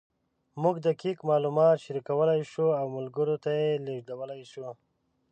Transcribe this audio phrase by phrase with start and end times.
[0.61, 4.67] موږ دقیق معلومات شریکولی شو او ملګرو ته یې لېږدولی شو.